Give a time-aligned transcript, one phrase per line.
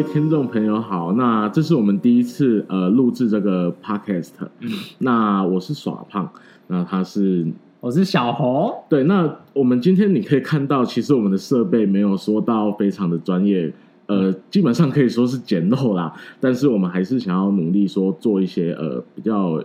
[0.00, 4.30] 听众朋友好，那这是我们第一次呃录制这个 podcast，
[4.60, 6.30] 嗯，那我是耍胖，
[6.68, 7.44] 那他是
[7.80, 13.72] 我是小红，对，那我们今天你可以看到，其实我们的设备没有说到非常的专业，
[14.06, 19.60] 呃，基本上可以说是简陋啦，但是我们还是想要努力说做一些呃比较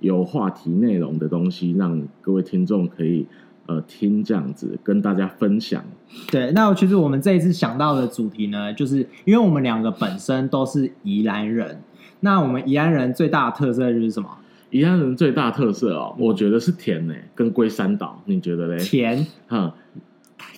[0.00, 3.26] 有话题内容的东西，让各位听众可以。
[3.68, 5.84] 呃，听这样子跟大家分享。
[6.30, 11.82] 对，那其实我们这一次想到的主题呢，就是因为我们两个本身都是宜兰人。
[12.20, 14.28] 那我们宜兰人最大的特色就是什么？
[14.70, 18.78] 宜兰人最大的特色哦，我觉得是甜呢，跟龟山岛，你觉得嘞？
[18.78, 19.74] 甜，哈。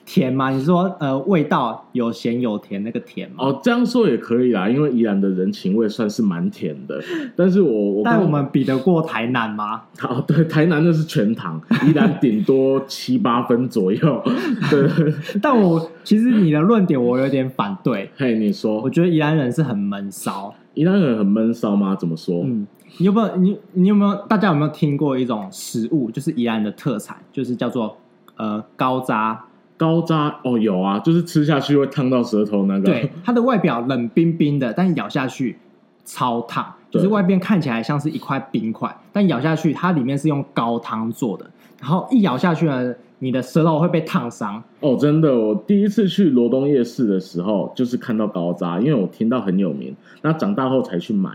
[0.05, 0.51] 甜吗？
[0.51, 3.37] 你说呃，味道有咸有甜，那个甜吗？
[3.39, 7.01] 哦，这样说也可以啦，因为宜兰的人情味算是蛮甜的。
[7.37, 9.83] 但是我，我但我们比得过台南吗？
[10.03, 14.23] 哦，对，台南那是全糖，宜兰顶多七八分左右。
[14.69, 18.11] 对，但我其实你的论点我有点反对。
[18.17, 18.81] 嘿，你说？
[18.81, 20.53] 我觉得宜兰人是很闷骚。
[20.75, 21.95] 宜兰人很闷骚吗？
[21.95, 22.43] 怎么说？
[22.45, 22.67] 嗯，
[22.99, 27.97] 你有没有你你有没有大家有没有听过一种食物，就是宜兰的特产，就是叫做
[28.37, 29.45] 呃高渣。
[29.81, 32.85] 高渣哦，有啊，就是吃下去会烫到舌头那个。
[32.85, 35.57] 对，它的外表冷冰冰的，但咬下去
[36.05, 41.51] 超烫，就是外边看起来像是一块冰块，但咬下去它里面是用高汤做的，
[41.81, 44.63] 然后一咬下去呢，你的舌头会被烫伤。
[44.81, 51.31] 哦，真的，我第一次去罗东夜市的时候，就是看到高渣，因为我听到很有名，那长大后才去买，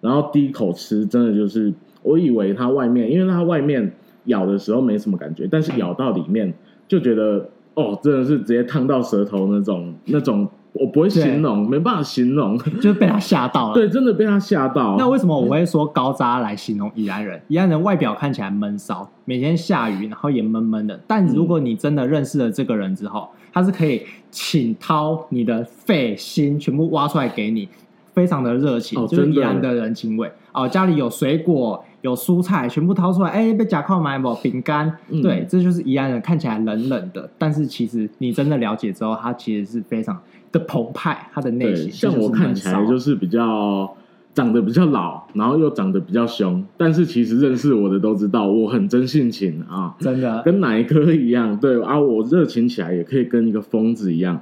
[0.00, 1.74] 然后第一口吃，真的就是
[2.04, 3.92] 我以为它外面，因为它外面
[4.26, 6.54] 咬的时候没什么感觉，但是咬到里面
[6.86, 7.50] 就觉得。
[7.78, 13.74] 哦，真的是直接烫到舌头那种，那种我不会形容，没办法形容， 就是被他吓到了。
[13.74, 14.96] 对，真的被他吓到。
[14.98, 17.40] 那为什么我会说高渣来形容宜兰人？
[17.46, 20.98] 宜兰人外表看起来闷骚，每天下雨，然后也闷闷的。
[21.06, 27.68] 但如果你真的认识了这个人之后，他是可以请掏你的肺心，全部挖出来给你，
[28.12, 30.28] 非常的热情，哦、就是宜兰的人情味。
[30.52, 31.84] 哦，家里有水果。
[32.02, 34.32] 有蔬菜全部掏出来，哎、欸，被夹靠买不？
[34.36, 40.18] 饼干，嗯、对，这就是宜兰人看起来冷冷的，但是其实你真的了解之后，他其实是非常
[40.52, 43.92] 的澎湃，他的内心像我看起来就是比较
[44.32, 50.40] 长得比较老，然后又长得比较凶，但是其实认识我的都知道我很真性情啊，真的。
[50.44, 54.40] 跟哪一颗一样，对啊，我热情起来也可以跟一个疯子一样。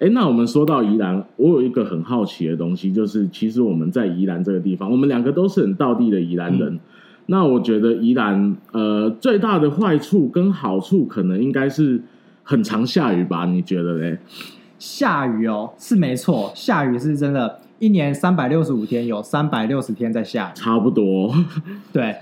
[0.00, 6.72] 哎，那我们说到宜兰，我有一个很好奇的东西，就是其实我们在宜兰这个地方，我们两个都是很道地的宜兰人。
[6.72, 6.80] 嗯、
[7.26, 12.00] 那我觉得宜兰呃最大的坏处跟好处，可能应该是
[12.42, 13.44] 很常下雨吧？
[13.44, 14.18] 你觉得嘞？
[14.78, 21.34] 下雨哦，是没错，下雨是真的，一年三百六十五天，有三百六十天在下雨，差不多。
[21.92, 22.16] 对，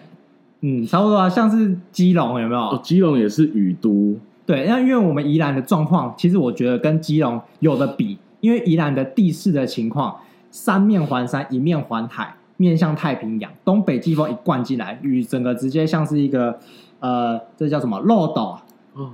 [0.63, 2.61] 嗯，差不多啊，像是基隆有没有？
[2.61, 4.19] 哦，基隆也是雨都。
[4.49, 10.17] 对，那因为我们宜兰的状况，其实我觉得跟基隆有的比，因为宜兰的地势的情况，
[10.50, 16.59] 三面环山，一面环海，面向太平洋，东北季风一灌进来，雨整个直接像是一个
[17.00, 18.56] 呃，这叫什么漏斗，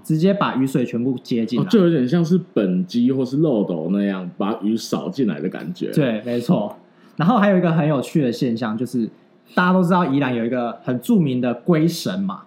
[0.04, 5.90] 直接把雨水全部接进来，哦，就有点像是本机或是漏斗那样把雨扫进来的感觉。
[5.90, 6.76] 对，没错。
[7.16, 9.10] 然后还有一个很有趣的现象，就是
[9.52, 12.42] 大家都知道宜兰有一个很著名的龟神嘛，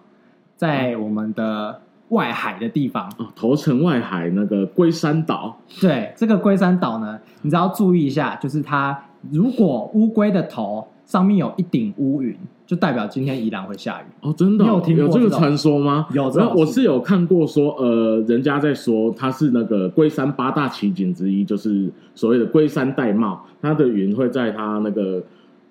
[0.56, 1.82] 在我们的。
[2.10, 5.60] 外海的地方哦，头城外海那个龟山岛。
[5.80, 8.98] 对，这个龟山岛呢，你只要注意一下，就是它
[9.30, 12.34] 如果乌龟的头上面有一顶乌云，
[12.66, 14.34] 就代表今天宜兰会下雨哦。
[14.36, 14.68] 真的、哦？
[14.68, 16.06] 有听过有这个传说吗？
[16.14, 25.22] 有这，我是有看过说，呃，人家在说它是那个龟山八大奇景之一，就是所谓的龟山玳瑁，它的云会在它那个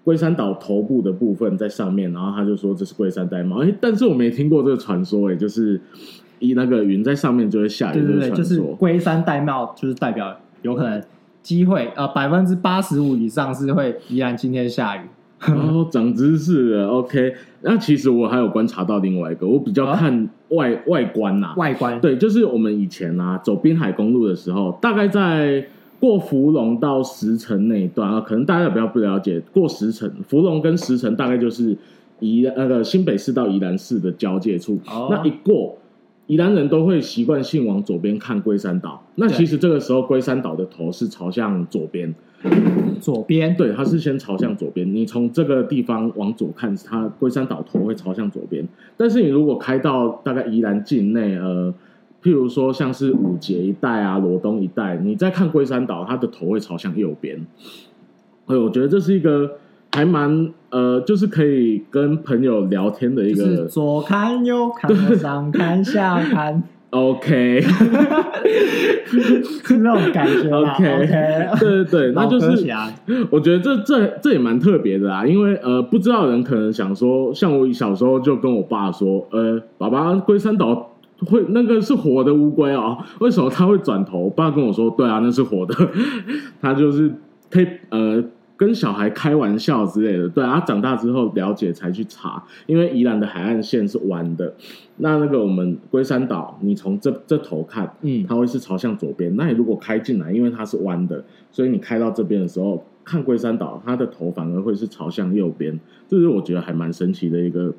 [0.03, 3.63] 龟山岛头部的部分在上面，然后他就说这是龟山玳瑁。
[3.63, 5.81] 哎，但是我没听过这个传说，哎，就是。
[6.39, 11.01] 一那个云在上面就会下雨，对对对，就是龟山戴帽，就是代表有可能
[11.41, 15.01] 机会呃百分之八十五以上是会宜兰今天下雨。
[15.45, 17.33] 哦，长知识了，OK。
[17.61, 25.63] 那其实我还有观察到另外一个，我比较看外、哦、外观呐、啊，外观对，就是我们以前啊走滨海公路的时候，大概在
[25.99, 31.77] 过芙蓉到石城那一段啊，可能大家比较不了解，过石城、芙蓉跟石城大概就是
[32.19, 35.77] 宜那个新北市到宜兰市的交界处，哦、那一过。
[36.27, 42.13] 宜兰人都会习惯性往左边看龟山岛，那其实这个时候龟山岛的头是朝向左边，
[42.99, 44.93] 左边对，它是先朝向左边。
[44.93, 48.67] 你从这个地方往左看，它龟山岛头会朝向左边。
[48.97, 51.73] 但是你如果开到大概宜兰境内，呃，
[52.21, 57.47] 譬如说像是五结一带啊、罗东一带，你再看龟山岛，它的头会朝向右边。
[58.47, 59.51] 哎，我觉得这是一个。
[59.93, 67.61] 还蛮呃，就是可以跟朋友聊天的一个，左看右看，上看下看， OK，
[69.05, 70.49] 是那种感觉。
[70.51, 71.07] OK，
[71.59, 72.65] 对对对，那就是
[73.29, 80.91] 我觉得这这这也蛮特别的啊，因为呃，不知道的人可能想说，像我小时候就跟我爸说，呃，爸爸龟山岛
[81.25, 84.19] 会那个是活的乌龟哦，为什么他会转头？
[84.25, 85.73] 我爸跟我说，对啊，那是活的，
[86.61, 87.11] 他就是
[87.49, 88.23] 可以呃。
[88.57, 94.51] 跟小孩开玩笑之类的，对啊，他长大之后了解才去查，因为宜兰的海岸线是弯的，
[94.97, 99.35] 那那个我们龟山岛，你从这这头看，嗯，它会是朝向左边。
[99.35, 107.71] 那你如果开进来，因为它是弯的，所以你开到这边的时候，看龟山岛，它的头反而会是朝向右边，这是我觉得还蛮神奇的一个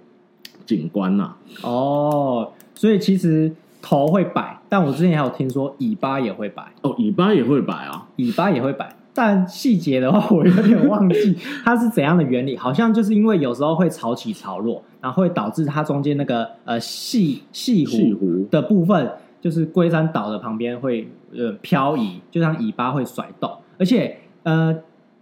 [0.65, 1.37] 景观呐、啊。
[1.65, 6.73] 哦，所以其实头会摆，但我之前还有听说尾巴也会摆。
[6.83, 8.95] 哦，尾巴也会摆啊，尾巴也会摆。
[9.19, 12.57] 但细节的话，我有点忘记 它是怎样的原理。
[12.57, 19.11] 好像就是因为有时候会潮起潮落，然后会导致它中间那个呃细细湖的部分，
[19.41, 23.51] 就是龟山岛的旁边会呃漂移，就像尾巴会甩动。
[23.77, 24.73] 而且呃，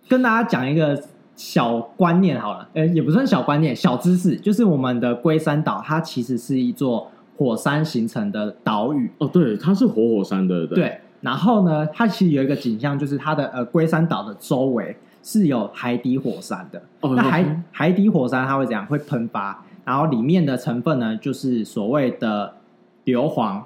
[0.06, 1.02] 跟大家讲一个
[1.34, 9.10] 小观念好了，呃，也不算小观念，小知识，就是我们的龟山岛，它其实是一座火山形成的岛屿。
[9.16, 10.76] 哦，对，它是活火山的，对。
[10.76, 16.80] 对然后呢，它其实有一个景象，就是它的呃龟山岛的周围是有海底火山的。
[17.00, 18.86] 哦，那海海底火山它会怎样？
[18.86, 22.54] 会喷发，然后里面的成分呢，就是所谓的
[23.02, 23.60] 硫磺，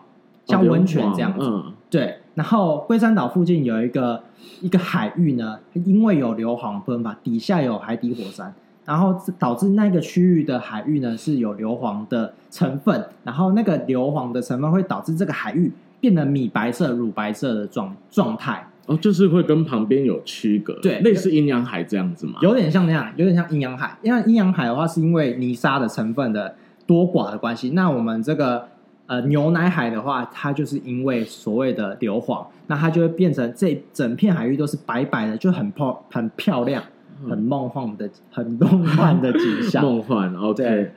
[0.47, 1.45] 像温泉这样子。
[1.45, 1.73] 哦，嗯。
[1.91, 2.17] 对。
[2.35, 4.23] 然后龟山岛附近有一个
[4.63, 8.55] 一个海域呢，因为有硫磺喷发，底下有海底火山，
[8.87, 15.71] 然后导致那个区域的海域呢是有硫磺的成分，然后那个硫磺的成分会导致这个海域。
[16.01, 23.97] 变得米白色、乳白色的状状态哦，就是会跟旁边有区隔，对，类似阴阳海这样子嘛，有点像那样，有点像阴阳海。
[24.03, 27.71] 因为阴阳海的话，是因为泥沙的成分的多寡的关系。
[27.71, 28.67] 那我们这个
[29.07, 36.83] 呃牛奶海的话，它就是因为所谓的硫磺，那它就会变成这整片海域都是白白的，就很漂很漂亮。
[37.29, 39.83] 很梦幻的、很梦幻的景象。
[39.85, 40.91] 梦幻，OK。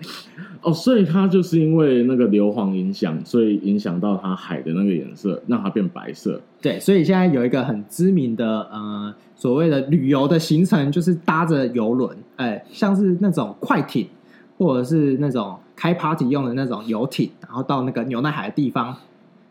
[0.64, 6.40] 哦，所以它就是因为那个硫磺影响，所以影响到它海的那个颜色，让它变白色。
[6.62, 14.08] 对，所以现在有一个很知名的呃所谓的旅游的行程，就是搭着游轮，哎，像是那种快艇，
[14.58, 18.96] 或者是那种开 party 用的那种游艇，然后到那个牛奶海的地方，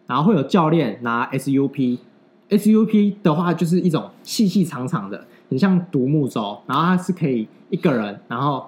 [0.06, 5.24] 然后会有教练拿 SUP，SUP 的话就是一种细细长长的。
[5.50, 8.66] 很像独木舟，然后它是可以一个人，然后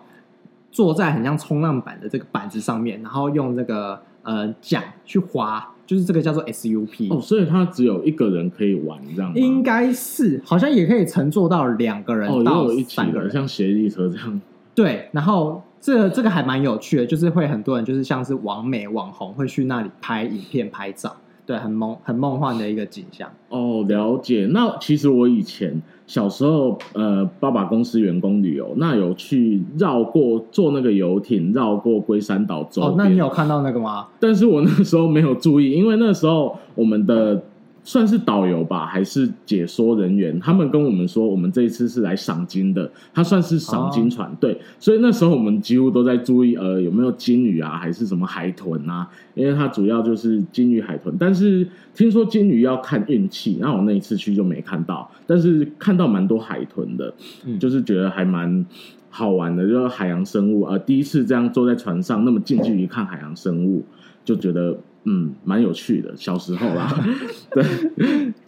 [0.74, 7.16] 坐在很像冲浪板的这个板子上面，然后用这个呃桨去划，就是这个叫做 SUP。
[7.16, 9.36] 哦，所以它只有一个人可以玩，这样吗？
[9.36, 14.40] 应该是，好像也可以乘坐到两个人到三个人，哦、像协力车这样。
[14.74, 21.14] 对，然后这、这个还蛮有趣的，就是会很多人就是像是网美网红会去那里拍影片拍照。
[21.46, 23.30] 对，很梦很梦幻的一个景象。
[23.50, 24.48] 哦，了解。
[24.50, 32.92] 那其实我以前小时候，呃，爸爸公司员工旅游，那有去绕过坐那个游艇绕过龟山岛周边。
[32.92, 34.06] 哦，那你有看到那个吗？
[34.20, 37.42] 但是我那时候没有注意，因为那时候我们的。
[37.86, 40.40] 算是导游吧，还是解说人员？
[40.40, 44.58] 他们跟我们说，我们这一次是来赏金的，他算是赏金船，哦、对。
[44.80, 49.06] 所以那时候我们几乎都在注意，呃，有没有金鱼啊，还是什么海豚啊？
[49.34, 51.14] 因为它主要就是金鱼、海豚。
[51.18, 57.12] 但是听说金鱼要看运气，那我那一次去就没看到，但是看到蛮多海豚的，
[57.44, 58.64] 嗯、就是觉得还蛮
[59.10, 60.62] 好玩的，就是海洋生物。
[60.62, 63.84] 呃，第一次这样坐在船上，那么近距离看海洋生物，
[64.24, 64.74] 就觉得。
[65.06, 66.90] 嗯，蛮有趣的，小时候啦，
[67.52, 67.62] 对，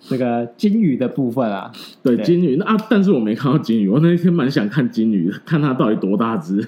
[0.00, 1.70] 这个金鱼的部分啊，
[2.02, 6.66] 对，金鱼那啊，但是我没看到金鱼，我那一天蛮想看金鱼的，看它到底多大只。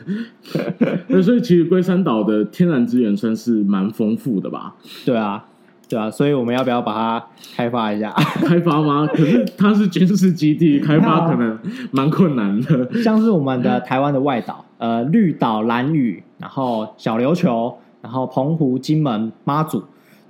[1.08, 4.74] 那所以其实龟山岛的天然资源算是蛮丰富的吧？
[5.06, 5.42] 对啊，
[5.88, 7.26] 对啊，所以我们要不要把它
[7.56, 8.10] 开发一下？
[8.44, 9.06] 开发吗？
[9.06, 11.58] 可是它是军事基地，开发可能
[11.92, 13.02] 蛮困难的。
[13.02, 17.74] 像是我们的台湾的外岛，呃，绿岛、兰屿，然后小琉球。
[18.00, 19.82] 然后澎湖、金门、妈祖，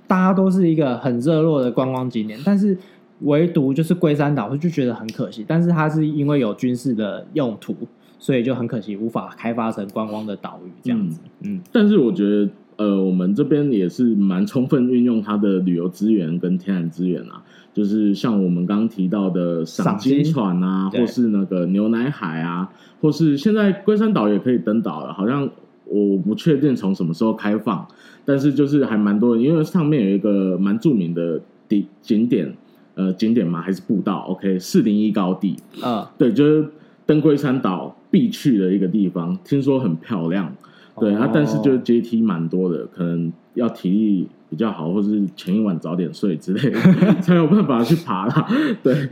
[0.07, 2.75] 大家都是一个很热络的观光景点，但是
[3.21, 5.45] 唯独就是龟山岛，就觉得很可惜。
[5.47, 7.75] 但是它是因为有军事的用途，
[8.17, 11.19] 所以就很可惜无法开发成观光的岛屿这样子。
[11.41, 25.47] 嗯，嗯，但是我觉得，呃，我们这边也是蛮充分运用它的旅游资源跟天然资源啊，就是像我们刚刚提到的赏金船啊，或是那个牛奶海啊，或是现在龟山岛也可以登岛了，好像。
[25.89, 27.87] 我不确定从什么时候开放，
[28.23, 32.53] 但是就是还蛮多人，因为上面有一个蛮著名的地景点，
[32.95, 36.67] 呃，景点嘛还是步道，OK，四零一高地，啊，对，就是
[37.05, 40.53] 登龟山岛必去的一个地方，听说很漂亮，
[40.99, 46.79] 对啊，哦但是就是阶梯蛮多的，可能要体力比较好，或是前一晚早点睡之类的，
[47.21, 48.47] 才有办法去爬啦。
[48.83, 49.09] 对，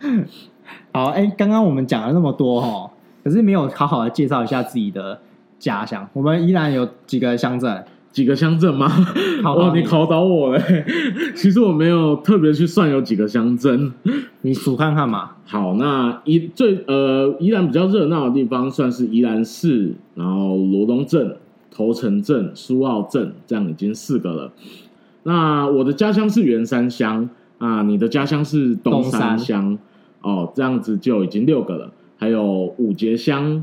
[0.92, 2.90] 好，哎，刚刚我们讲了那么多哦，
[3.22, 5.20] 可是没有好好的介绍一下自己的
[5.58, 6.08] 家乡。
[6.12, 7.84] 我们宜兰有几个乡镇？
[8.12, 8.90] 几个乡镇吗？
[9.44, 10.84] 哇，你考倒我嘞！
[11.36, 13.92] 其实我没有特别去算有几个乡镇，
[14.40, 15.32] 你数看看嘛。
[15.44, 21.36] 好，那宜最呃宜兰比较热闹的地方，算是宜兰市，然后罗东镇、
[21.70, 24.50] 头城镇、苏澳镇，这样已经四个了。
[25.24, 29.76] 那我的家乡是员山乡啊，你的家乡是东山乡
[30.22, 31.92] 哦，这样子就已经六个了。
[32.16, 33.62] 还有五结乡。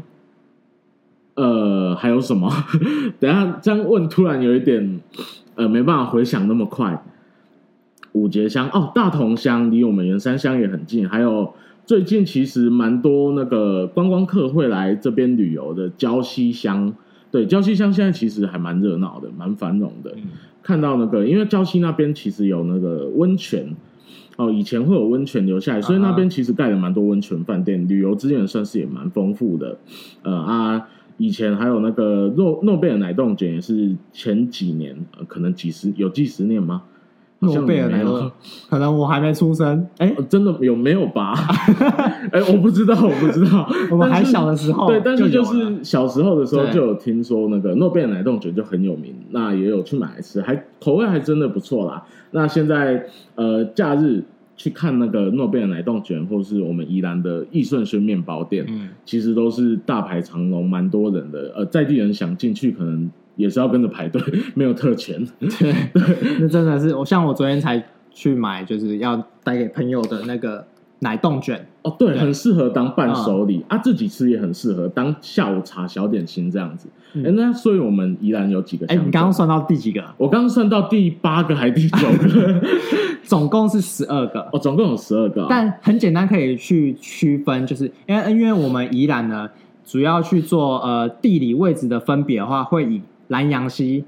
[1.93, 2.51] 呃，还有什么？
[3.19, 4.99] 等下这样问，突然有一点
[5.55, 7.03] 呃，没办法回想那么快。
[8.13, 11.09] 五节乡哦，大同乡离我们员山乡也很近。
[11.09, 11.53] 还有
[11.85, 16.93] 最近其实蛮多那个观光客会来这边旅游的礁溪乡。
[17.31, 20.11] 对，礁溪乡现在其实还蛮热闹的，蛮繁荣的。
[20.15, 20.23] 嗯、
[20.61, 23.75] 看到那个，因为礁溪那边其实有那个温泉
[24.37, 29.77] 哦，以前会有温泉留下来，所以那边其实盖了蛮多温泉饭店，旅游资源算是也蛮丰富的。
[30.21, 30.87] 呃啊。
[31.17, 36.83] 以前还有那个诺诺贝尔奶冻卷，也是前几年，呃、可能几十有几十年吗？
[37.39, 38.31] 诺贝尔奶冻，
[38.69, 39.85] 可能我还没出生。
[39.97, 41.33] 哎、欸，真的有没有吧？
[42.31, 43.69] 哎、欸，我不知道，我不知道。
[43.91, 52.03] 我们还小的时候，对，但是就是小时候的时候就有听说那个诺贝尔奶冻卷就很有名，那也有去买来吃，还口味还真的不错啦。
[52.31, 53.05] 那现在
[53.35, 54.23] 呃，假日。
[54.55, 61.51] 去看那个诺贝尔奶冻卷，或是我们宜兰的益顺轩面包店，嗯，其实都是大排长龙，蛮多人的。
[61.55, 64.21] 呃，在地人想进去，可能也是要跟着排队，
[64.53, 65.25] 没有特权。
[65.39, 65.73] 对，
[66.39, 70.65] 那真的是我，像我昨天才去买，就是要带给朋友的那个
[71.03, 71.67] 奶冻卷。
[71.83, 76.87] 哦，对，对很适合当伴手礼、嗯、啊，自己吃也很适合当下午茶小点心这样子。
[77.15, 78.87] 哎、嗯，那所以我们宜兰有几个？
[78.87, 80.03] 哎，你刚刚算到第几个？
[80.17, 82.61] 我刚刚算到第八个还是第九个？
[83.23, 84.49] 总共是十二个。
[84.51, 85.47] 哦，总共有十二个、啊。
[85.49, 89.49] 但很简单，可以去区分，就是因为因为我们宜兰呢，
[89.85, 94.05] 主要去做呃地理位置的分别的话，会以南阳溪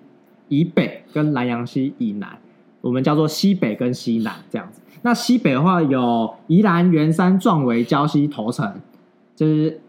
[0.47, 2.37] 以北跟南阳溪以南，
[2.79, 4.81] 我们叫做西北跟西南这样子。
[5.05, 8.67] 那西北的话有宜兰、员山、壮围、礁溪、头城，
[9.35, 9.79] 就是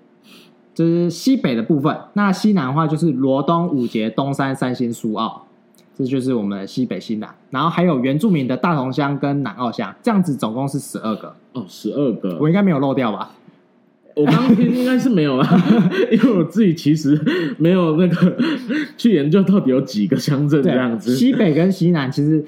[0.74, 1.96] 就是西北的部分。
[2.12, 5.46] 那西南的话就是罗东、五结、东山、三星、苏澳，
[5.96, 7.34] 这就是我们的西北、西南。
[7.48, 11.34] 然后还有原住民的大同乡跟南澳乡，这样子总共是十二个。
[11.54, 13.30] 哦，十二个，我应该没有漏掉吧？
[14.14, 15.48] 我刚刚听应该是没有啦，
[16.12, 17.18] 因为我自己其实
[17.56, 18.36] 没有那个
[18.98, 21.16] 去研究到底有几个乡镇这样子。
[21.16, 22.44] 西北跟西南其实。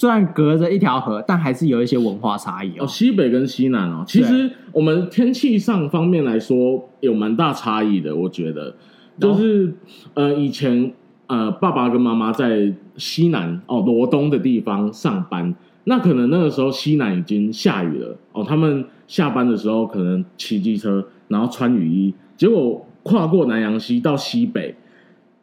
[0.00, 2.84] 虽然隔着一条河，但还是有一些文化差异哦。
[2.84, 8.16] 哦，西北跟西南哦，其实我们天气上方面来说有蛮大差异的。
[8.16, 8.74] 我觉得，
[9.20, 9.74] 就是
[10.14, 10.90] 呃，以前
[11.26, 15.54] 呃，爸爸跟妈妈在西南哦，罗东的地方上班，
[15.84, 18.42] 那可能那个时候西南已经下雨了哦。
[18.42, 24.74] 他们下班的时候可能骑机车，然后穿雨衣，结果跨过南洋溪到西北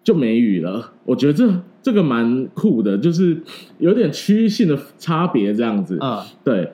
[0.04, 0.94] 就没雨了。
[1.06, 1.48] 我觉得这。
[1.88, 3.42] 这个蛮酷的，就是
[3.78, 5.98] 有点区域性的差别这样子。
[6.02, 6.70] 嗯，对，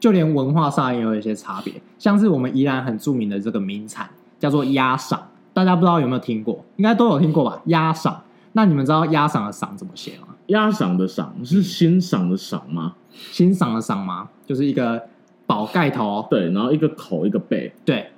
[0.00, 4.08] 就连文化上也有一些差别，像是我们宜兰很著名的这个名产
[4.38, 5.18] 叫做鸭嗓，
[5.52, 6.64] 大家不知道有没有听过？
[6.76, 7.60] 应该都有听过吧？
[7.66, 8.16] 鸭嗓，
[8.54, 10.28] 那你们知道鸭嗓的嗓怎么写吗？
[10.46, 12.94] 鸭嗓的嗓是欣赏的赏吗？
[13.10, 14.30] 欣赏的赏吗？
[14.46, 15.02] 就是一个
[15.44, 18.10] 宝盖头，对，然后一个口一个背，对，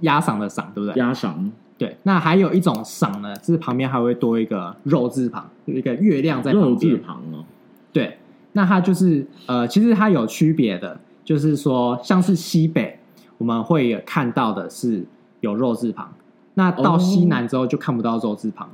[0.00, 0.94] 鸭嗓的嗓，对不对？
[0.98, 1.52] 鸭赏。
[1.78, 6.72] 对，那还有一种赏呢，就是旁边还会多一个肉字旁，有一个月亮在旁边。
[6.72, 7.44] 肉字旁哦。
[7.92, 8.16] 对，
[8.52, 12.98] 那它就是呃，其实它有区别的，就是说，像是西北
[13.36, 15.04] 我们会有看到的是
[15.40, 16.10] 有肉字旁，
[16.54, 18.70] 那到西南之后就看不到肉字旁。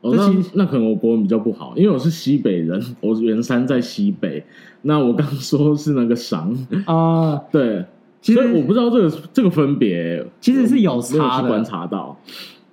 [0.00, 4.42] 哦，那那可能我国文比较不好，因为我是西北人， 我原山在西北。
[4.82, 6.50] 那我刚说是那个赏
[6.86, 7.84] 啊，呃、对。
[8.26, 11.48] 其实我不知道这个这个分别，其实是有差的。
[11.48, 12.18] 观察到，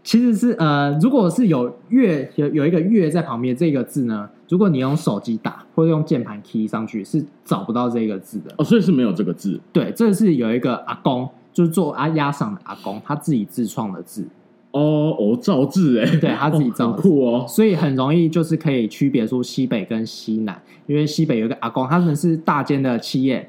[0.04, 8.52] 其实是呃，如果是有月有有一个月在旁边，这个字呢，如果你用手机打或者用键盘 key 上去，是找不到这个字的。
[8.58, 9.62] 哦，所以是没有这个字。
[9.72, 14.26] 对，这是有一个阿公，就是做阿压赏的阿公，他自己自创的字。
[14.72, 17.46] 哦哦，造字哎，对他自己造酷哦。
[17.48, 23.48] 所以很容易就是可以区别出西北跟西南，因为西北有一个阿公，他们是大间的企业。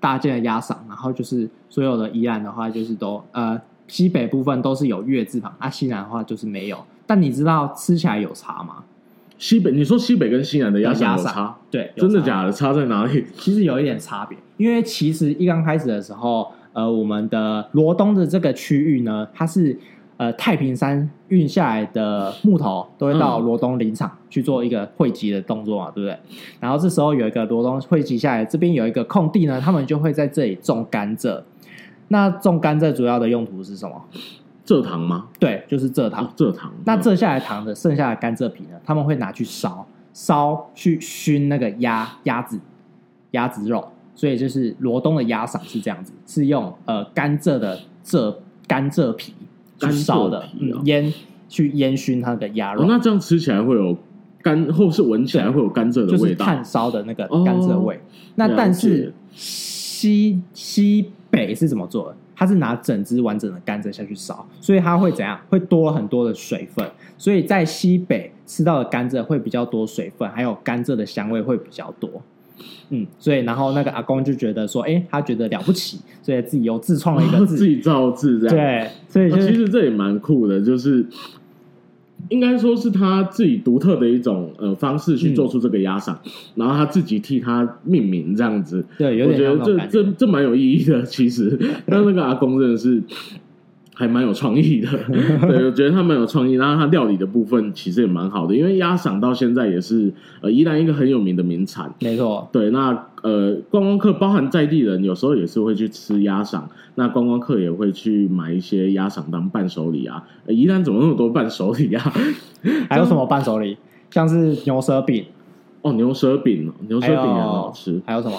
[0.00, 6.78] 大件的鸭嗓，然后就是所有的宜兰的话，就是都呃西北部分都是有月字旁，啊西南的话就是没有。
[7.06, 8.84] 但你知道吃起来有差吗？
[9.38, 11.56] 西北，你说西北跟西南的鸭嗓有差？
[11.70, 12.50] 对，真的假的？
[12.50, 13.24] 差在哪里？
[13.36, 19.78] 其实有一点差别，因为其实一刚开始的时候，呃，我们的罗东的这个区域呢，它是
[20.16, 26.18] 呃太平山运下来的木头都会到罗东林场去做一个汇集的动作嘛，对不对？
[26.60, 31.42] 然后这时候有一个罗东汇集下来，这边有一个空地呢，他们就会在这里种甘蔗。
[32.08, 34.00] 那种甘蔗主要的用途是什么？
[34.64, 35.26] 蔗糖吗？
[35.38, 36.32] 对，就是蔗糖。
[36.36, 36.72] 蔗糖。
[36.84, 38.78] 那蔗下来糖的剩下的甘蔗皮呢？
[38.84, 42.58] 他们会拿去烧，烧去熏那个鸭鸭子
[43.32, 43.88] 鸭子肉。
[44.14, 48.34] 所以就是罗东的鸭嗓是这样子，是用呃甘蔗的蔗
[48.66, 49.34] 甘蔗皮
[49.78, 50.44] 去烧的，
[50.84, 51.12] 烟
[51.48, 52.84] 去烟熏它的鸭肉。
[52.86, 53.96] 那这样吃起来会有
[54.42, 58.00] 干，或是闻起来会有甘蔗的味道，就是炭烧的那个甘蔗味。
[58.34, 62.16] 那但是西西北是怎么做的？
[62.38, 65.40] 它是拿整只完整的甘蔗下去烧，所以它会怎样？
[65.48, 66.86] 会多很多的水分。
[67.16, 72.10] 所以在西北吃到的甘蔗会比较多水分，还有甘蔗的香味会比较多。
[72.90, 78.56] 嗯，所以然后那个阿公就觉得说，哎、欸，他觉得了不起，所以自己又自创了一个 字，自己造字这样。
[78.56, 81.04] 对，所以、就是、其实这也蛮酷的，就是
[82.28, 88.84] 应该说是他自己独特的一种呃方式去做出这个压赏，嗯、然后他自己替他命名这样子。
[88.98, 91.02] 对，有点我觉得这这这蛮有意义的。
[91.02, 93.02] 其实， 但那个阿公真的是。
[93.98, 94.88] 还蛮有创意的，
[95.48, 96.52] 对，我觉得他蛮有创意。
[96.52, 101.90] 然后他料理的部分其实也蛮好的，因为鸭赏到现在也是呃宜兰一个很有名的名产。
[102.02, 110.22] 没错，对，那呃观光客包含在地人有时候也是会去吃鸭赏，那观光客也会去买一些鸭赏当伴手礼啊。
[110.44, 112.12] 呃、宜兰怎么那么多伴手礼啊？
[112.90, 113.78] 还有什么伴手礼？
[114.10, 115.24] 像是牛舌饼
[115.80, 118.02] 哦，牛舌饼，牛舌饼也很好吃。
[118.04, 118.36] 还有什么？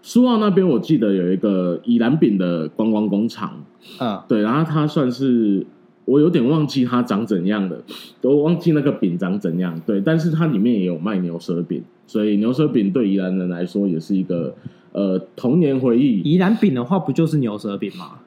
[0.00, 3.62] 苏澳那边我记得有一个宜兰饼的观光工厂。
[3.98, 5.66] 嗯，对，然后它算是
[6.04, 7.82] 我有点忘记它长怎样的，
[8.20, 9.80] 都忘记那个饼长怎样。
[9.86, 14.54] 对，但是它里面也有卖牛舌饼，所以牛舌饼对宜兰人来说也是一个
[14.92, 16.20] 呃童年回忆。
[16.20, 18.18] 宜兰饼的话，不就是牛舌饼吗？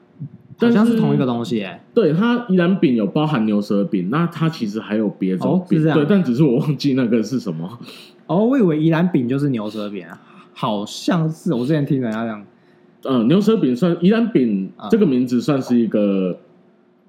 [0.56, 1.84] 好像是同一个东西哎。
[1.92, 5.94] 对，它宜兰饼有包含牛舌饼，那它其实还有别种饼，哦。
[5.94, 7.78] 对，但只是我忘记那个是什么。
[8.26, 10.20] 哦，我以为宜兰饼就是牛舌饼啊，
[10.52, 12.42] 好像是我之前听人家讲。
[13.08, 16.38] 嗯，牛舌饼算宜兰饼这个名字算是一个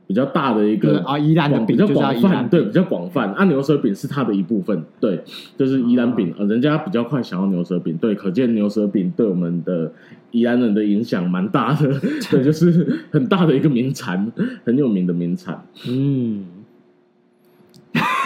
[0.08, 3.34] 比较大的一个啊，宜兰的饼比较广泛，对，比较广泛。
[3.34, 5.24] 啊，牛舌饼是它的一部分，对，
[5.58, 9.92] 就是宜兰饼，呃，人家比较快想要牛舌饼，对，可见牛舌饼对我们的
[10.32, 14.32] 宜兰人的影响蛮大的，对，就是很大的一个名产，
[14.64, 15.66] 很有名的名产。
[15.88, 16.46] 嗯，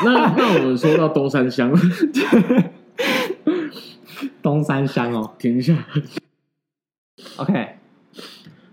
[0.04, 1.72] 那那我们说到东山乡，
[4.42, 5.76] 东山乡哦，停一下。
[7.38, 7.54] OK，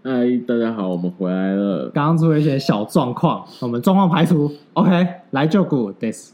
[0.02, 1.90] 嗨，大家好，我们回来了。
[1.94, 4.50] 刚刚出了一些小状况，我们状况排除。
[4.74, 6.32] OK，来就 good this。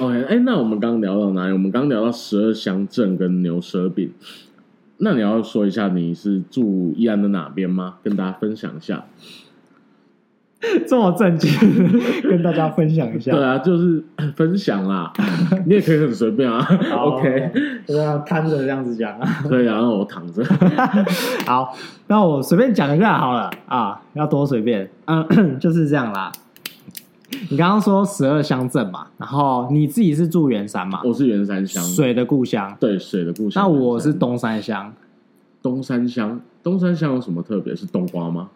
[0.00, 1.52] OK，哎，那我们刚刚聊到哪里？
[1.52, 4.12] 我们刚刚聊到十二乡镇跟牛舌饼。
[4.98, 7.96] 那你要说一下你是住宜兰的哪边吗？
[8.02, 9.04] 跟大家分享一下。
[10.86, 11.50] 这么正经，
[12.22, 13.32] 跟大家分享一下。
[13.32, 14.02] 对啊，就是
[14.36, 15.12] 分享啦。
[15.66, 16.64] 你也可以很随便啊。
[16.94, 17.50] OK，
[17.86, 19.44] 就这样摊着这样子讲啊。
[19.48, 20.44] 对啊，让我躺着。
[21.46, 24.88] 好，那我随便讲一下好了啊，要多随便。
[25.06, 25.26] 嗯，
[25.58, 26.30] 就是这样啦。
[27.50, 31.00] 你刚刚说十二乡镇嘛，然后你自己是住员山嘛？
[31.04, 32.76] 我是员山乡，水的故乡。
[32.78, 33.62] 对，水的故乡。
[33.62, 34.92] 那我是东山乡。
[35.60, 37.74] 东山乡，东山乡有什么特别？
[37.74, 38.48] 是冬瓜吗？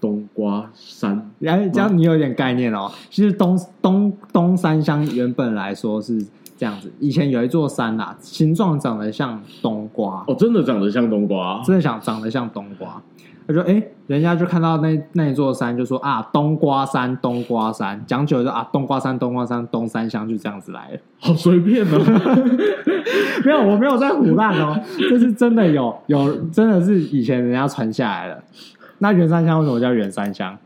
[0.00, 2.90] 冬瓜山，哎，这样你有点概念哦。
[3.10, 6.24] 其实东东东山乡原本来说是
[6.56, 10.24] 这样子，以前有一座山啊，形状长得像冬瓜。
[10.26, 13.00] 哦，真的长得像冬瓜，真的想长得像冬瓜。
[13.46, 18.02] 他说：“哎，人家就看到那那一座山，就说啊，冬瓜山，冬瓜山。
[18.06, 20.98] 讲久了就啊，冬瓜山，冬瓜山，东山乡就这样子来了。
[21.18, 21.98] 好随便哦，
[23.44, 24.80] 没有，我没有在唬烂哦，
[25.10, 28.42] 这是真的有有，真的是以前人家传下来的。”
[28.98, 30.56] 那员山乡为什么叫员山乡？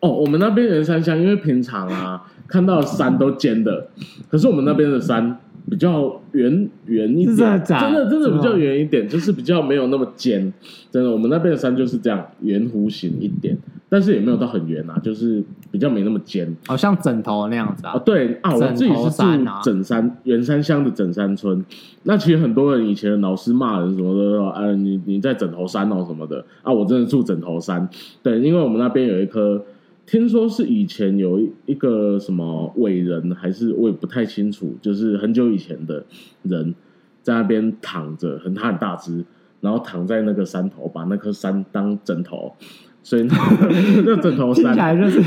[0.00, 3.88] 哦，我们那边员山乡，因为平常啊看到山都尖的，
[4.28, 5.38] 可是我们那边的山
[5.72, 10.52] 比较圆圆一点，真的真的真的比较圆一点，就是比较没有那么尖。
[10.90, 13.56] 真的，我们那边的山就是这样圆弧形一点，
[13.88, 17.94] 但是也没有到很圆啊，就是比较没那么尖，好像枕头那样子啊。
[17.94, 19.22] 哦，对啊，我自己是住
[19.64, 21.64] 整山员山乡的整山村。
[22.02, 27.88] 那其实很多人以前的老师骂人什么的说，啊，你你在枕头山哦什么的啊，我真的住枕头山。
[28.22, 29.64] 对，因为我们那边有一棵，
[30.12, 36.04] 听说是以前有一个什么伟人，还是我也不太清楚，就是很久以前的
[36.42, 36.74] 人
[37.22, 39.24] 在那边躺着，很他很大只，
[39.62, 42.54] 然后躺在那个山头，把那颗山当枕头，
[43.02, 45.22] 所以那个枕头山听起来就是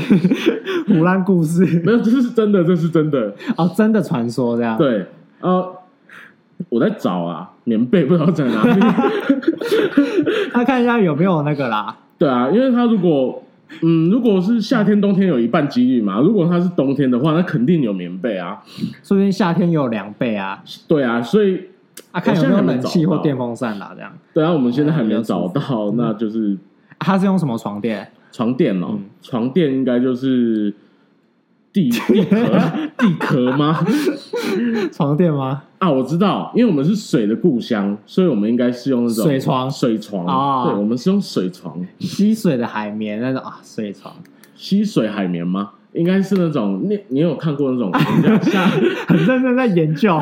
[0.86, 5.04] 唬烂故事，没有，这是真的，这是真的哦，真的传说这样对，
[5.40, 5.74] 呃。
[6.70, 8.80] 我在找啊，棉被不知道在哪里。
[10.50, 11.94] 他看一下有没有那个啦。
[12.16, 13.44] 对啊，因为他如果
[13.82, 16.20] 嗯，如果是夏天、冬天有一半几率嘛。
[16.20, 18.62] 如果它是冬天的话，那肯定有棉被啊。
[19.02, 20.62] 说不定夏天有凉被啊。
[20.86, 21.60] 对啊，所以
[22.12, 24.12] 啊，看有没有冷气或电风扇啦，这样。
[24.32, 26.56] 对啊，我们现在还没有找到，那就是
[26.98, 28.06] 它是用什么床垫？
[28.32, 30.72] 床垫哦，床垫应该就是
[31.76, 32.36] 地 地壳
[32.96, 33.84] 地壳吗？
[34.90, 35.62] 床垫吗？
[35.78, 39.70] 啊，我知道，因为我们是水的故乡，所以我们应该是用那种水床。
[39.70, 44.10] 水床啊，对，我们是用水床，吸水的海绵那种啊，水床，
[44.54, 45.72] 吸水海绵吗？
[45.92, 47.92] 应该是那种，你你有看过那种
[48.50, 48.66] 夏
[49.06, 50.18] 很认真在研究，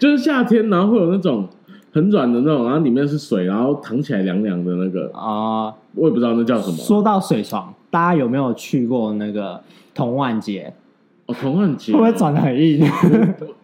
[0.00, 1.48] 就是夏天，然后会有那种
[1.90, 6.76] 很软的那种，然后里面是水，然后躺起来凉凉的那个啊，我也不知道那叫什么。
[6.76, 9.60] 说到水床，大家有没有去过那个
[9.94, 10.72] 童万节？
[11.26, 12.84] 哦，童万节会不会转的很硬？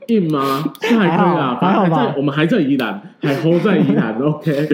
[0.09, 0.65] 硬吗？
[0.83, 2.15] 是还可以啊，还好吧。
[2.17, 4.15] 我们还在宜兰，还 hold 在宜兰。
[4.21, 4.69] OK。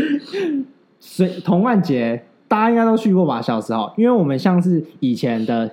[0.98, 3.40] 所以童万节大家应该都去过吧？
[3.40, 5.70] 小时候，因为我们像是以前的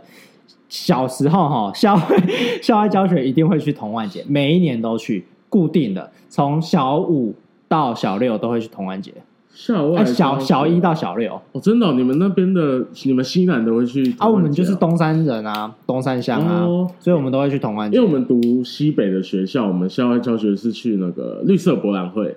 [0.69, 2.01] 小时候哈，校外
[2.61, 7.33] 校外教学一定会去童万节，每一年都去，固定的，从小五
[7.67, 9.13] 到小六都会去同安节。
[9.53, 14.29] 校外小小一到小六哦，真的，你们那边的你们西南都会去啊？
[14.29, 16.63] 我们就是东山人啊，东山乡啊，
[16.99, 17.97] 所以我们都会去童玩节。
[17.97, 22.35] 因为我们读西北的学校，我们校外教学是去那个绿色博览会，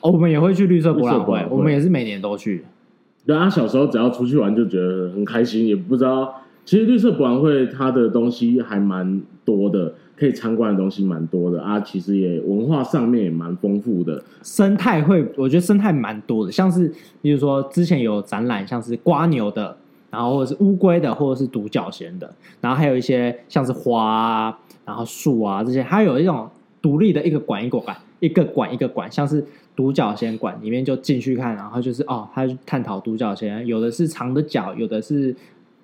[0.00, 2.64] 哦，我们也会去绿色博览会，我们也是每年都去。
[3.26, 6.32] 对啊，小时候只要出去玩就觉得很开心，也不知道
[6.64, 9.92] 其实绿色博览会它的东西还蛮多的。
[10.14, 14.22] 可以参观的东西蛮多的啊，其实也文化上面也蛮丰富的。
[14.42, 19.76] 生态会，我觉得生态蛮多的，像是比如说之前有展览，像是瓜牛的，
[20.10, 26.48] 然后或者是乌龟的，或者是独角仙的，然后还有一些像是花啊，然后树啊这些，还有一种
[26.80, 29.44] 独立的一个馆一个馆，一个馆一个馆，像是
[29.74, 35.34] 独角仙馆里面就进去看，然后就是哦，他探讨独角仙，有的是长的脚，有的是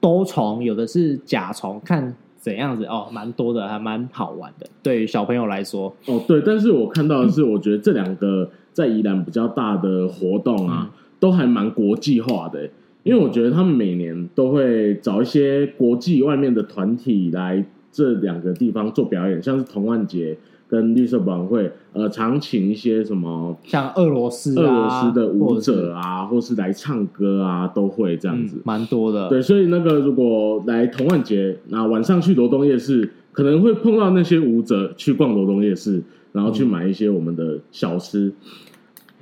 [0.01, 2.15] 兜虫，有的是甲虫，看。
[2.39, 4.67] 怎样子哦，蛮多的，还蛮好玩的。
[4.83, 12.71] 对于小朋友来说，哦对，但是我看到的是，我觉得这两个在宜兰比较大的活动啊，嗯、都还蛮国际化的。
[13.03, 20.37] 因为我觉得他们每年都会找一些国际外面的团体来这两个地方做表演，像是童玩节。
[20.69, 29.29] 跟绿色博览会，呃，常请一些什么，像俄罗斯、俄罗斯的舞者啊，或是来唱歌啊，都会这样子，蛮多的。
[29.31, 36.03] 对，所以那个如果来童玩节，那晚上去罗东夜市，可能会碰到那些舞者去逛罗东夜市，
[36.33, 38.31] 然后去买一些我们的小吃，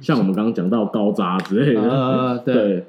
[0.00, 2.84] 像我们刚刚讲到高渣之类的，呃，对，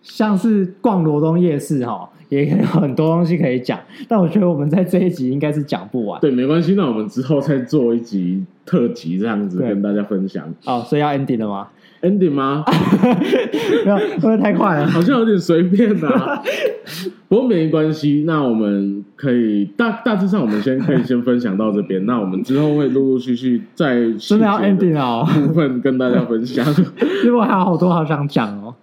[0.00, 2.08] 像是逛罗东夜市哈。
[2.28, 6.20] 也有很多东西可以讲，但我觉得我们在这一集应该是讲不完。
[6.20, 10.44] 对，没关系，那我们之后再做一集特辑，这样子跟大家分享。
[10.64, 11.68] 哦，所以要 ending 了吗？
[12.02, 12.64] ending 吗？
[13.84, 14.86] 没有，会不会太快了？
[14.86, 16.42] 好像有点随便啊。
[17.28, 22.06] 不过没关系，那我们可以大大致上，我们先可以先分享到这边。
[22.06, 26.64] 那我们之后会陆陆续续在真的要 ending 哦部分跟大家分享。
[27.24, 28.74] 因为我还有好多好想讲哦。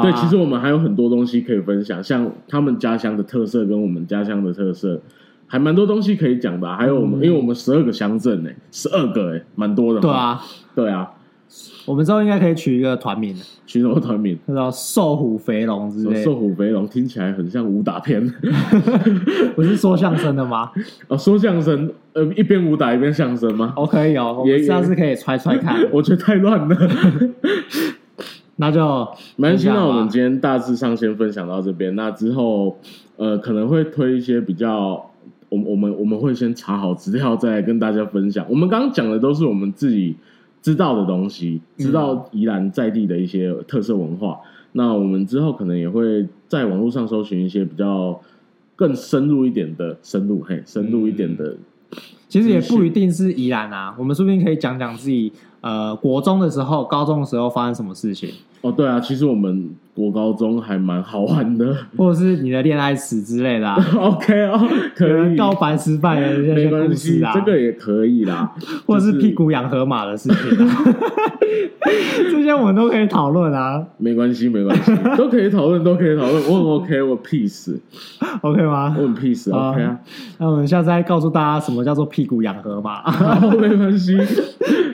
[0.00, 5.00] 对，其实我们还有很多东西可以分享，像他们家乡的特色跟我们家乡的特色，
[5.46, 6.66] 还蛮多东西可以讲的。
[6.74, 10.00] 还有我们，嗯、因为我们十二个乡镇呢，十二个哎，蛮多的。
[10.00, 10.40] 对啊，
[10.74, 11.10] 对啊，
[11.84, 14.38] 我们之后应该可以取一个团名，取什么团名？
[14.48, 16.24] 叫“瘦虎肥龙”之类。
[16.24, 18.26] 瘦虎肥龙听起来很像武打片，
[19.54, 20.70] 不是说相声的吗？
[21.08, 23.74] 哦，说相声，呃，一边武打一边相声吗？
[23.76, 25.86] 哦，可以哦，也下次可以揣揣看。
[25.92, 26.76] 我觉得太乱了。
[28.56, 31.96] 那就蛮希望我们今天大致上先分享到这边。
[31.96, 32.76] 那之后，
[33.16, 35.10] 呃，可能会推一些比较，
[35.48, 38.46] 我我们我们会先查好资料，再跟大家分享。
[38.48, 40.14] 我们刚刚讲的都是我们自己
[40.60, 44.38] 知道的东西，知道宜兰在地的一些特色文化。
[44.72, 48.20] 那我们之后可能也会在网络上搜寻一些比较
[48.76, 51.56] 更深入一点的深入，嘿，深入一点的、
[52.28, 55.32] 其实也不一定是宜兰啊，我们说不定可以讲讲自己。
[55.62, 58.28] 呃，国中的时候、高中的时候发生什么事情？
[58.60, 63.76] 哦，对啊，其实我们国高中还蛮好玩的， 或者是你的恋爱史之类的、啊。
[63.98, 64.60] OK 哦，
[64.94, 68.52] 可能告白失败的这些故事啊，这个也可以啦，
[68.86, 70.84] 或者是屁股养河马的事情、啊，
[72.30, 73.84] 这些我们都可以讨论啊。
[73.98, 76.34] 没关系，没关系，都可以讨论，都可以讨论。
[76.44, 78.94] 我很 OK，我 peace，OK 吗？
[78.96, 79.98] 我很 peace，OK 啊。
[80.38, 83.02] 那我们下次再告诉大家什么叫做屁股养河马。
[83.56, 84.16] 没关系，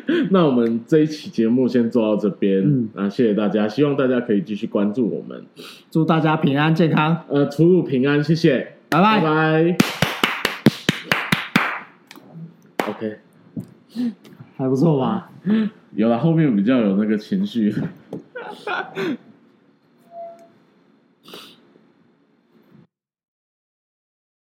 [0.30, 0.80] 那我们。
[0.86, 5.44] 这一期节目先做到这边，嗯，那谢谢大家，希望大家可以继续关注我们，
[5.90, 9.76] 祝大家平安健康，呃，出入平安，谢谢，拜拜，拜拜
[12.88, 13.18] ，OK，
[14.56, 15.30] 还不错吧？
[15.94, 17.74] 有了，后面比较有那个情绪。